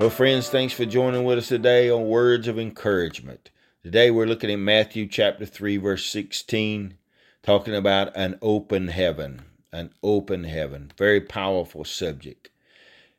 Well, 0.00 0.10
friends, 0.10 0.48
thanks 0.48 0.74
for 0.74 0.84
joining 0.84 1.22
with 1.22 1.38
us 1.38 1.48
today 1.48 1.88
on 1.88 2.08
Words 2.08 2.48
of 2.48 2.58
Encouragement. 2.58 3.50
Today 3.84 4.10
we're 4.10 4.26
looking 4.26 4.50
at 4.50 4.58
Matthew 4.58 5.06
chapter 5.06 5.46
3, 5.46 5.76
verse 5.76 6.04
16, 6.10 6.94
talking 7.44 7.76
about 7.76 8.14
an 8.16 8.36
open 8.42 8.88
heaven. 8.88 9.42
An 9.72 9.94
open 10.02 10.44
heaven. 10.44 10.90
Very 10.98 11.20
powerful 11.20 11.84
subject. 11.84 12.50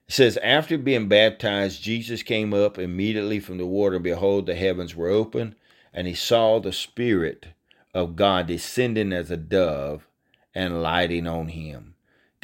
It 0.09 0.14
says, 0.14 0.38
After 0.44 0.77
being 0.77 1.08
baptized, 1.08 1.82
Jesus 1.82 2.23
came 2.23 2.54
up 2.54 2.78
immediately 2.78 3.39
from 3.39 3.57
the 3.57 3.66
water. 3.66 3.98
Behold, 3.98 4.46
the 4.46 4.55
heavens 4.55 4.98
were 4.98 5.10
open, 5.10 5.55
and 5.94 6.07
he 6.07 6.14
saw 6.14 6.60
the 6.60 6.73
Spirit 6.73 7.48
of 7.94 8.18
God 8.18 8.48
descending 8.48 9.14
as 9.14 9.31
a 9.31 9.38
dove 9.38 10.09
and 10.53 10.84
lighting 10.84 11.26
on 11.26 11.48
him. 11.48 11.95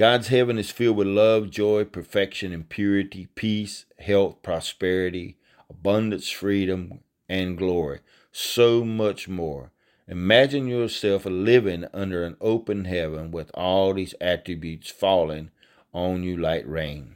God's 0.02 0.30
heaven 0.30 0.58
is 0.58 0.72
filled 0.72 0.98
with 0.98 1.06
love, 1.06 1.52
joy, 1.52 1.86
perfection, 1.86 2.52
and 2.54 2.68
purity, 2.68 3.28
peace, 3.36 3.86
health, 4.00 4.42
prosperity, 4.42 5.38
abundance, 5.70 6.28
freedom, 6.28 7.02
and 7.30 7.56
glory. 7.56 8.00
So 8.32 8.84
much 8.84 9.28
more. 9.28 9.70
Imagine 10.08 10.66
yourself 10.66 11.26
living 11.26 11.86
under 11.94 12.24
an 12.24 12.36
open 12.42 12.86
heaven 12.86 13.30
with 13.30 13.52
all 13.54 13.94
these 13.94 14.16
attributes 14.20 14.90
falling 14.90 15.52
on 15.94 16.24
you 16.24 16.36
like 16.36 16.64
rain. 16.66 17.14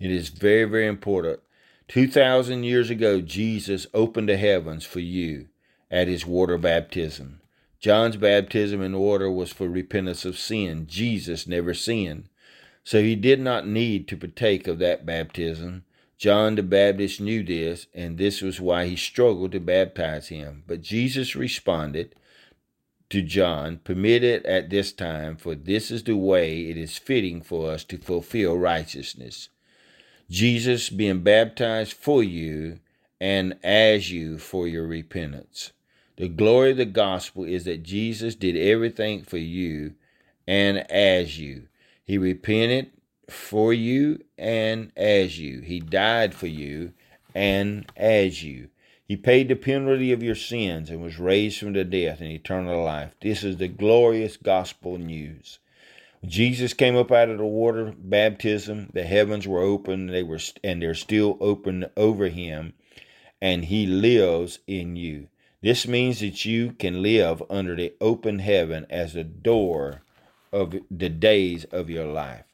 It 0.00 0.10
is 0.10 0.30
very, 0.30 0.64
very 0.64 0.86
important. 0.86 1.40
2,000 1.88 2.64
years 2.64 2.88
ago, 2.88 3.20
Jesus 3.20 3.86
opened 3.92 4.30
the 4.30 4.38
heavens 4.38 4.86
for 4.86 5.00
you 5.00 5.48
at 5.90 6.08
his 6.08 6.24
water 6.24 6.56
baptism. 6.56 7.42
John's 7.86 8.16
baptism 8.16 8.82
in 8.82 8.98
water 8.98 9.30
was 9.30 9.52
for 9.52 9.68
repentance 9.68 10.24
of 10.24 10.36
sin. 10.36 10.88
Jesus 10.88 11.46
never 11.46 11.72
sinned. 11.72 12.28
So 12.82 13.00
he 13.00 13.14
did 13.14 13.38
not 13.38 13.64
need 13.64 14.08
to 14.08 14.16
partake 14.16 14.66
of 14.66 14.80
that 14.80 15.06
baptism. 15.06 15.84
John 16.18 16.56
the 16.56 16.64
Baptist 16.64 17.20
knew 17.20 17.44
this, 17.44 17.86
and 17.94 18.18
this 18.18 18.42
was 18.42 18.60
why 18.60 18.86
he 18.86 18.96
struggled 18.96 19.52
to 19.52 19.60
baptize 19.60 20.30
him. 20.30 20.64
But 20.66 20.82
Jesus 20.82 21.36
responded 21.36 22.16
to 23.10 23.22
John, 23.22 23.78
Permit 23.84 24.24
it 24.24 24.44
at 24.46 24.68
this 24.68 24.90
time, 24.90 25.36
for 25.36 25.54
this 25.54 25.92
is 25.92 26.02
the 26.02 26.16
way 26.16 26.62
it 26.62 26.76
is 26.76 26.98
fitting 26.98 27.40
for 27.40 27.70
us 27.70 27.84
to 27.84 27.98
fulfill 27.98 28.58
righteousness. 28.58 29.48
Jesus 30.28 30.90
being 30.90 31.20
baptized 31.20 31.92
for 31.92 32.24
you 32.24 32.80
and 33.20 33.56
as 33.62 34.10
you 34.10 34.38
for 34.38 34.66
your 34.66 34.88
repentance. 34.88 35.70
The 36.16 36.28
glory 36.28 36.70
of 36.70 36.78
the 36.78 36.86
gospel 36.86 37.44
is 37.44 37.64
that 37.64 37.82
Jesus 37.82 38.34
did 38.34 38.56
everything 38.56 39.22
for 39.22 39.38
you 39.38 39.94
and 40.46 40.90
as 40.90 41.38
you. 41.38 41.68
He 42.04 42.16
repented 42.16 42.90
for 43.28 43.74
you 43.74 44.20
and 44.38 44.92
as 44.96 45.38
you. 45.38 45.60
He 45.60 45.80
died 45.80 46.34
for 46.34 46.46
you 46.46 46.92
and 47.34 47.90
as 47.96 48.42
you. 48.42 48.70
He 49.06 49.16
paid 49.16 49.48
the 49.48 49.56
penalty 49.56 50.10
of 50.10 50.22
your 50.22 50.34
sins 50.34 50.90
and 50.90 51.02
was 51.02 51.18
raised 51.18 51.58
from 51.58 51.74
the 51.74 51.84
death 51.84 52.20
in 52.20 52.28
eternal 52.28 52.82
life. 52.82 53.14
This 53.20 53.44
is 53.44 53.58
the 53.58 53.68
glorious 53.68 54.36
gospel 54.36 54.98
news. 54.98 55.58
Jesus 56.24 56.72
came 56.72 56.96
up 56.96 57.12
out 57.12 57.28
of 57.28 57.38
the 57.38 57.44
water 57.44 57.94
baptism. 57.96 58.90
The 58.92 59.04
heavens 59.04 59.46
were 59.46 59.60
open. 59.60 60.08
They 60.08 60.22
were, 60.22 60.40
and 60.64 60.82
they're 60.82 60.94
still 60.94 61.36
open 61.40 61.86
over 61.96 62.28
him, 62.28 62.72
and 63.40 63.66
he 63.66 63.86
lives 63.86 64.58
in 64.66 64.96
you. 64.96 65.28
This 65.62 65.88
means 65.88 66.20
that 66.20 66.44
you 66.44 66.72
can 66.72 67.02
live 67.02 67.42
under 67.48 67.74
the 67.74 67.94
open 68.00 68.40
heaven 68.40 68.86
as 68.90 69.14
the 69.14 69.24
door 69.24 70.02
of 70.52 70.74
the 70.90 71.08
days 71.08 71.64
of 71.66 71.88
your 71.90 72.06
life. 72.06 72.44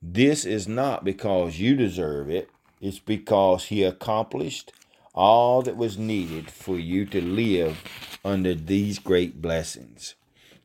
This 0.00 0.44
is 0.44 0.68
not 0.68 1.04
because 1.04 1.58
you 1.58 1.74
deserve 1.74 2.30
it. 2.30 2.48
It's 2.80 3.00
because 3.00 3.66
he 3.66 3.82
accomplished 3.82 4.72
all 5.12 5.62
that 5.62 5.76
was 5.76 5.98
needed 5.98 6.48
for 6.48 6.78
you 6.78 7.04
to 7.06 7.20
live 7.20 7.82
under 8.24 8.54
these 8.54 9.00
great 9.00 9.42
blessings. 9.42 10.14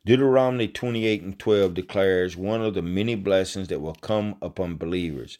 Deuteronomy 0.06 0.68
28 0.68 1.24
and 1.24 1.40
12 1.40 1.74
declares 1.74 2.38
one 2.38 2.62
of 2.62 2.76
the 2.76 2.82
many 2.84 3.16
blessings 3.16 3.70
that 3.70 3.82
will 3.82 3.96
come 3.96 4.36
upon 4.42 4.78
believers. 4.78 5.40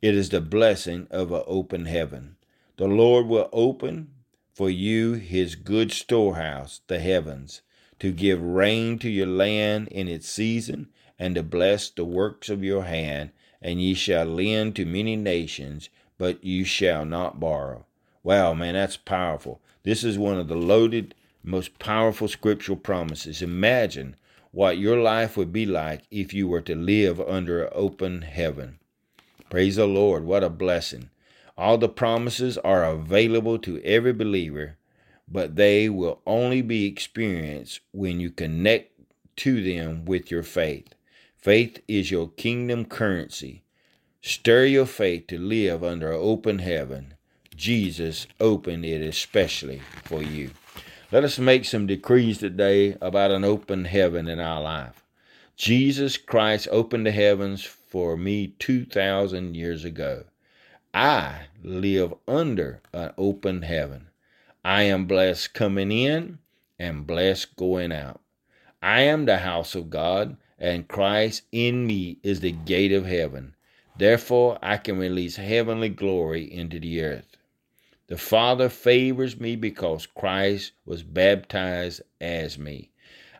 It 0.00 0.14
is 0.14 0.30
the 0.30 0.40
blessing 0.40 1.08
of 1.10 1.30
an 1.32 1.42
open 1.46 1.84
heaven. 1.84 2.36
The 2.78 2.86
Lord 2.86 3.26
will 3.26 3.50
open 3.52 4.13
for 4.54 4.70
you 4.70 5.14
his 5.14 5.56
good 5.56 5.90
storehouse, 5.90 6.80
the 6.86 7.00
heavens, 7.00 7.60
to 7.98 8.12
give 8.12 8.40
rain 8.40 8.98
to 9.00 9.10
your 9.10 9.26
land 9.26 9.88
in 9.88 10.08
its 10.08 10.28
season, 10.28 10.88
and 11.18 11.34
to 11.34 11.42
bless 11.42 11.90
the 11.90 12.04
works 12.04 12.48
of 12.48 12.62
your 12.62 12.84
hand, 12.84 13.30
and 13.60 13.80
ye 13.80 13.94
shall 13.94 14.24
lend 14.24 14.76
to 14.76 14.84
many 14.84 15.16
nations, 15.16 15.88
but 16.18 16.42
you 16.44 16.64
shall 16.64 17.04
not 17.04 17.40
borrow. 17.40 17.84
Wow, 18.22 18.54
man, 18.54 18.74
that's 18.74 18.96
powerful. 18.96 19.60
This 19.82 20.04
is 20.04 20.18
one 20.18 20.38
of 20.38 20.48
the 20.48 20.56
loaded 20.56 21.14
most 21.42 21.78
powerful 21.78 22.28
scriptural 22.28 22.78
promises. 22.78 23.42
Imagine 23.42 24.16
what 24.50 24.78
your 24.78 24.98
life 24.98 25.36
would 25.36 25.52
be 25.52 25.66
like 25.66 26.02
if 26.10 26.32
you 26.32 26.48
were 26.48 26.62
to 26.62 26.74
live 26.74 27.20
under 27.20 27.64
an 27.64 27.70
open 27.74 28.22
heaven. 28.22 28.78
Praise 29.50 29.76
the 29.76 29.86
Lord. 29.86 30.24
What 30.24 30.44
a 30.44 30.48
blessing. 30.48 31.10
All 31.56 31.78
the 31.78 31.88
promises 31.88 32.58
are 32.58 32.84
available 32.84 33.58
to 33.60 33.80
every 33.82 34.12
believer, 34.12 34.76
but 35.28 35.54
they 35.54 35.88
will 35.88 36.20
only 36.26 36.62
be 36.62 36.86
experienced 36.86 37.80
when 37.92 38.18
you 38.18 38.30
connect 38.30 38.90
to 39.36 39.62
them 39.62 40.04
with 40.04 40.30
your 40.30 40.42
faith. 40.42 40.94
Faith 41.36 41.80
is 41.86 42.10
your 42.10 42.30
kingdom 42.30 42.84
currency. 42.84 43.62
Stir 44.20 44.64
your 44.64 44.86
faith 44.86 45.28
to 45.28 45.38
live 45.38 45.84
under 45.84 46.10
an 46.10 46.18
open 46.20 46.58
heaven. 46.58 47.14
Jesus 47.54 48.26
opened 48.40 48.84
it 48.84 49.00
especially 49.02 49.80
for 50.02 50.22
you. 50.22 50.50
Let 51.12 51.22
us 51.22 51.38
make 51.38 51.64
some 51.64 51.86
decrees 51.86 52.38
today 52.38 52.96
about 53.00 53.30
an 53.30 53.44
open 53.44 53.84
heaven 53.84 54.26
in 54.26 54.40
our 54.40 54.60
life. 54.60 55.04
Jesus 55.56 56.16
Christ 56.16 56.66
opened 56.72 57.06
the 57.06 57.12
heavens 57.12 57.62
for 57.62 58.16
me 58.16 58.48
2,000 58.58 59.54
years 59.54 59.84
ago. 59.84 60.24
I 60.96 61.46
live 61.64 62.14
under 62.28 62.80
an 62.92 63.14
open 63.18 63.62
heaven. 63.62 64.10
I 64.64 64.84
am 64.84 65.06
blessed 65.06 65.52
coming 65.52 65.90
in 65.90 66.38
and 66.78 67.04
blessed 67.04 67.56
going 67.56 67.90
out. 67.90 68.20
I 68.80 69.00
am 69.00 69.24
the 69.24 69.38
house 69.38 69.74
of 69.74 69.90
God, 69.90 70.36
and 70.56 70.86
Christ 70.86 71.42
in 71.50 71.84
me 71.84 72.18
is 72.22 72.38
the 72.38 72.52
gate 72.52 72.92
of 72.92 73.06
heaven. 73.06 73.56
Therefore, 73.98 74.56
I 74.62 74.76
can 74.76 74.96
release 74.96 75.34
heavenly 75.34 75.88
glory 75.88 76.44
into 76.44 76.78
the 76.78 77.02
earth. 77.02 77.38
The 78.06 78.16
Father 78.16 78.68
favors 78.68 79.40
me 79.40 79.56
because 79.56 80.06
Christ 80.06 80.72
was 80.86 81.02
baptized 81.02 82.02
as 82.20 82.56
me. 82.56 82.90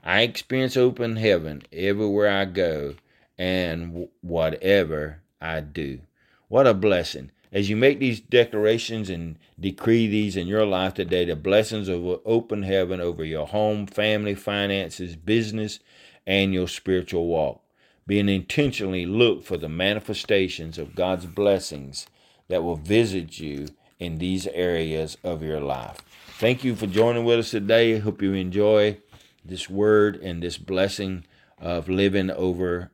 I 0.02 0.22
experience 0.22 0.76
open 0.76 1.14
heaven 1.14 1.62
everywhere 1.72 2.30
I 2.30 2.46
go 2.46 2.96
and 3.38 4.08
whatever 4.22 5.20
I 5.40 5.60
do. 5.60 6.00
What 6.48 6.66
a 6.66 6.74
blessing. 6.74 7.30
As 7.54 7.70
you 7.70 7.76
make 7.76 8.00
these 8.00 8.18
declarations 8.18 9.08
and 9.08 9.38
decree 9.60 10.08
these 10.08 10.36
in 10.36 10.48
your 10.48 10.66
life 10.66 10.94
today, 10.94 11.24
the 11.24 11.36
blessings 11.36 11.86
of 11.86 12.04
open 12.24 12.64
heaven 12.64 13.00
over 13.00 13.24
your 13.24 13.46
home, 13.46 13.86
family, 13.86 14.34
finances, 14.34 15.14
business, 15.14 15.78
and 16.26 16.52
your 16.52 16.66
spiritual 16.66 17.28
walk. 17.28 17.62
Being 18.08 18.28
intentionally 18.28 19.06
look 19.06 19.44
for 19.44 19.56
the 19.56 19.68
manifestations 19.68 20.78
of 20.78 20.96
God's 20.96 21.26
blessings 21.26 22.08
that 22.48 22.64
will 22.64 22.74
visit 22.74 23.38
you 23.38 23.68
in 24.00 24.18
these 24.18 24.48
areas 24.48 25.16
of 25.22 25.44
your 25.44 25.60
life. 25.60 25.98
Thank 26.38 26.64
you 26.64 26.74
for 26.74 26.88
joining 26.88 27.24
with 27.24 27.38
us 27.38 27.52
today. 27.52 28.00
Hope 28.00 28.20
you 28.20 28.32
enjoy 28.32 28.98
this 29.44 29.70
word 29.70 30.16
and 30.16 30.42
this 30.42 30.58
blessing 30.58 31.24
of 31.60 31.88
living 31.88 32.32
over 32.32 32.90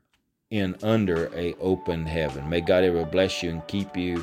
in 0.50 0.76
under 0.82 1.34
a 1.34 1.54
open 1.54 2.04
heaven. 2.04 2.50
May 2.50 2.60
God 2.60 2.84
ever 2.84 3.06
bless 3.06 3.42
you 3.42 3.48
and 3.48 3.66
keep 3.66 3.96
you 3.96 4.22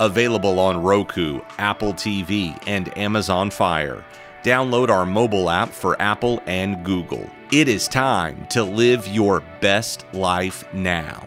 available 0.00 0.58
on 0.58 0.82
Roku, 0.82 1.40
Apple 1.58 1.94
TV, 1.94 2.60
and 2.66 2.96
Amazon 2.96 3.50
Fire. 3.50 4.04
Download 4.42 4.88
our 4.88 5.04
mobile 5.04 5.50
app 5.50 5.70
for 5.70 6.00
Apple 6.00 6.42
and 6.46 6.84
Google. 6.84 7.28
It 7.50 7.68
is 7.68 7.88
time 7.88 8.46
to 8.50 8.62
live 8.62 9.08
your 9.08 9.42
best 9.60 10.04
life 10.12 10.64
now. 10.72 11.24